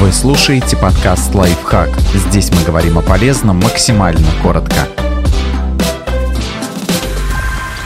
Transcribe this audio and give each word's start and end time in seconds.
Вы 0.00 0.12
слушаете 0.12 0.76
подкаст 0.76 1.34
«Лайфхак». 1.34 1.90
Здесь 2.14 2.52
мы 2.52 2.64
говорим 2.64 2.98
о 2.98 3.02
полезном 3.02 3.56
максимально 3.56 4.28
коротко. 4.44 4.86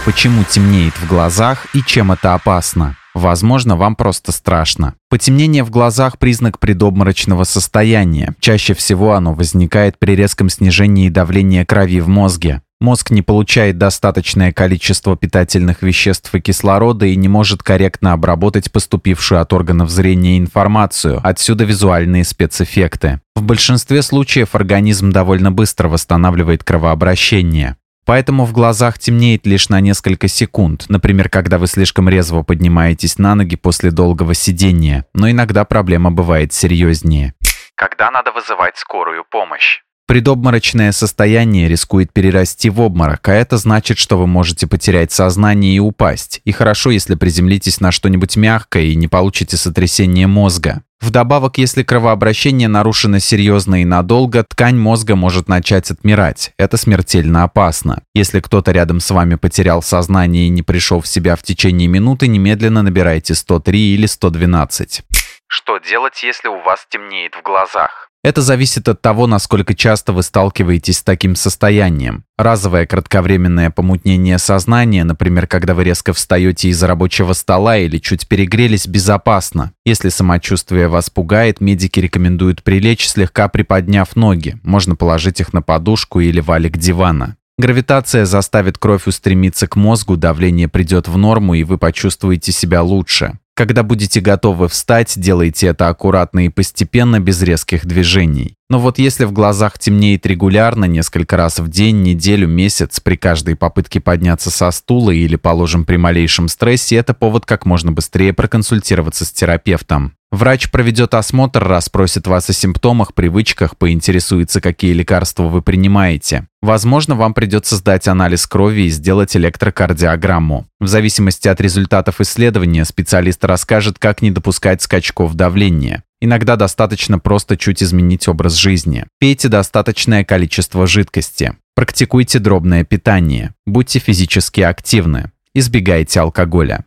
Почему 0.05 0.45
темнеет 0.45 0.93
в 0.93 1.09
глазах 1.09 1.69
и 1.75 1.81
чем 1.81 2.13
это 2.13 2.35
опасно? 2.35 2.99
Возможно, 3.15 3.77
вам 3.77 3.97
просто 3.97 4.31
страшно. 4.31 4.95
Потемнение 5.09 5.65
в 5.65 5.71
глазах– 5.71 6.19
признак 6.21 6.59
предобморочного 6.59 7.45
состояния. 7.45 8.35
Чаще 8.41 8.75
всего 8.75 9.15
оно 9.15 9.33
возникает 9.33 9.99
при 9.99 10.15
резком 10.15 10.51
снижении 10.51 11.09
давления 11.09 11.65
крови 11.65 12.01
в 12.01 12.09
мозге. 12.09 12.61
Мозг 12.83 13.13
не 13.13 13.23
получает 13.23 13.79
достаточное 13.79 14.53
количество 14.53 15.17
питательных 15.17 15.83
веществ 15.83 16.35
и 16.35 16.41
кислорода 16.41 17.07
и 17.07 17.15
не 17.15 17.29
может 17.29 17.63
корректно 17.63 18.13
обработать 18.13 18.73
поступившую 18.73 19.41
от 19.41 19.53
органов 19.53 19.89
зрения 19.89 20.37
информацию, 20.37 21.21
отсюда 21.23 21.63
визуальные 21.63 22.25
спецэффекты. 22.25 23.21
В 23.37 23.43
большинстве 23.43 24.03
случаев 24.03 24.57
организм 24.57 25.13
довольно 25.13 25.53
быстро 25.53 25.87
восстанавливает 25.87 26.65
кровообращение. 26.65 27.77
Поэтому 28.05 28.45
в 28.45 28.53
глазах 28.53 28.99
темнеет 28.99 29.47
лишь 29.47 29.69
на 29.69 29.79
несколько 29.79 30.27
секунд, 30.27 30.87
например, 30.89 31.29
когда 31.29 31.59
вы 31.59 31.69
слишком 31.69 32.09
резво 32.09 32.43
поднимаетесь 32.43 33.17
на 33.17 33.37
ноги 33.37 33.55
после 33.55 33.93
долгого 33.93 34.35
сидения, 34.35 35.07
но 35.15 35.31
иногда 35.31 35.65
проблема 35.65 36.11
бывает 36.11 36.53
серьезнее. 36.53 37.35
Когда 37.77 38.11
надо 38.11 38.33
вызывать 38.33 38.77
скорую 38.77 39.25
помощь? 39.31 39.83
Предобморочное 40.07 40.93
состояние 40.93 41.69
рискует 41.69 42.13
перерасти 42.13 42.69
в 42.71 42.81
обморок, 42.81 43.29
а 43.29 43.35
это 43.35 43.57
значит, 43.57 43.99
что 43.99 44.19
вы 44.19 44.27
можете 44.27 44.67
потерять 44.67 45.13
сознание 45.13 45.77
и 45.77 45.79
упасть. 45.79 46.41
И 46.45 46.53
хорошо, 46.53 46.91
если 46.91 47.15
приземлитесь 47.15 47.81
на 47.81 47.93
что-нибудь 47.93 48.37
мягкое 48.37 48.85
и 48.85 48.97
не 48.97 49.09
получите 49.09 49.57
сотрясение 49.57 50.27
мозга. 50.27 50.83
Вдобавок, 51.01 51.59
если 51.59 51.83
кровообращение 51.83 52.69
нарушено 52.69 53.19
серьезно 53.19 53.83
и 53.83 53.85
надолго, 53.85 54.45
ткань 54.45 54.77
мозга 54.77 55.17
может 55.17 55.49
начать 55.49 55.91
отмирать. 55.91 56.53
Это 56.59 56.77
смертельно 56.77 57.43
опасно. 57.43 58.03
Если 58.15 58.39
кто-то 58.39 58.71
рядом 58.71 59.01
с 59.01 59.11
вами 59.11 59.35
потерял 59.35 59.83
сознание 59.83 60.47
и 60.47 60.51
не 60.51 60.63
пришел 60.63 61.01
в 61.01 61.09
себя 61.09 61.35
в 61.35 61.43
течение 61.43 61.89
минуты, 61.89 62.29
немедленно 62.29 62.83
набирайте 62.83 63.35
103 63.35 63.95
или 63.95 64.07
112. 64.07 65.03
Что 65.49 65.79
делать, 65.79 66.23
если 66.23 66.49
у 66.49 66.63
вас 66.63 66.87
темнеет 66.89 67.35
в 67.35 67.43
глазах? 67.43 68.02
Это 68.25 68.41
зависит 68.41 68.89
от 68.89 69.03
того, 69.03 69.27
насколько 69.27 69.75
часто 69.75 70.13
вы 70.13 70.23
сталкиваетесь 70.23 70.99
с 70.99 71.03
таким 71.03 71.35
состоянием. 71.35 72.25
Разовое 72.39 72.87
кратковременное 72.87 73.71
помутнение 73.71 74.39
сознания, 74.39 75.03
например, 75.03 75.49
когда 75.49 75.75
вы 75.75 75.83
резко 75.83 76.13
встаете 76.13 76.69
из-за 76.69 76.87
рабочего 76.87 77.33
стола 77.33 77.79
или 77.79 77.99
чуть 77.99 78.29
перегрелись, 78.29 78.87
безопасно. 78.87 79.73
Если 79.85 80.09
самочувствие 80.09 80.87
вас 80.87 81.11
пугает, 81.11 81.61
медики 81.61 81.99
рекомендуют 81.99 82.63
прилечь, 82.63 83.09
слегка 83.09 83.49
приподняв 83.49 84.15
ноги. 84.15 84.57
Можно 84.63 84.95
положить 84.95 85.41
их 85.41 85.53
на 85.53 85.61
подушку 85.61 86.21
или 86.21 86.39
валик 86.39 86.79
дивана. 86.79 87.37
Гравитация 87.59 88.25
заставит 88.25 88.79
кровь 88.79 89.09
устремиться 89.09 89.67
к 89.67 89.75
мозгу, 89.75 90.17
давление 90.17 90.69
придет 90.69 91.09
в 91.09 91.19
норму, 91.19 91.55
и 91.55 91.65
вы 91.65 91.77
почувствуете 91.77 92.53
себя 92.53 92.83
лучше. 92.83 93.39
Когда 93.55 93.83
будете 93.83 94.21
готовы 94.21 94.69
встать, 94.69 95.13
делайте 95.17 95.67
это 95.67 95.89
аккуратно 95.89 96.47
и 96.47 96.49
постепенно, 96.49 97.21
без 97.21 97.43
резких 97.43 97.85
движений. 97.85 98.57
Но 98.71 98.79
вот 98.79 98.99
если 98.99 99.25
в 99.27 99.33
глазах 99.33 99.79
темнеет 99.79 100.25
регулярно, 100.25 100.87
несколько 100.87 101.37
раз 101.37 101.59
в 101.59 101.69
день, 101.69 102.03
неделю, 102.03 102.49
месяц, 102.49 102.99
при 103.01 103.17
каждой 103.17 103.55
попытке 103.55 104.01
подняться 104.01 104.51
со 104.51 104.71
стула 104.71 105.11
или, 105.11 105.37
положим, 105.37 105.85
при 105.85 105.97
малейшем 105.97 106.49
стрессе, 106.49 106.97
это 106.97 107.13
повод 107.13 107.45
как 107.45 107.67
можно 107.67 107.93
быстрее 107.93 108.33
проконсультироваться 108.33 109.27
с 109.27 109.33
терапевтом. 109.33 110.17
Врач 110.33 110.71
проведет 110.71 111.13
осмотр, 111.13 111.63
расспросит 111.63 112.27
вас 112.27 112.49
о 112.49 112.55
симптомах, 112.55 113.13
привычках, 113.13 113.77
поинтересуется, 113.77 114.63
какие 114.63 114.95
лекарства 114.95 115.43
вы 115.43 115.61
принимаете. 115.61 116.49
Возможно, 116.63 117.15
вам 117.15 117.35
придется 117.35 117.77
сдать 117.77 118.09
анализ 118.09 118.47
крови 118.47 118.87
и 118.87 118.89
сделать 118.89 119.37
электрокардиограмму. 119.37 120.67
В 120.81 120.87
зависимости 120.87 121.49
от 121.49 121.61
результатов 121.61 122.23
исследования 122.23 122.87
специалист 122.87 123.45
расскажет, 123.45 123.99
как 123.99 124.23
не 124.23 124.31
допускать 124.31 124.81
скачков 124.81 125.35
давления. 125.35 126.03
Иногда 126.23 126.57
достаточно 126.57 127.19
просто 127.19 127.59
чуть 127.59 127.83
изменить 127.83 128.27
образ 128.27 128.55
жизни. 128.55 129.05
Пейте 129.21 129.49
достаточное 129.49 130.25
количество 130.25 130.87
жидкости. 130.87 131.57
Практикуйте 131.75 132.39
дробное 132.39 132.85
питание. 132.85 133.53
Будьте 133.67 133.99
физически 133.99 134.63
активны. 134.63 135.31
Избегайте 135.55 136.21
алкоголя. 136.21 136.87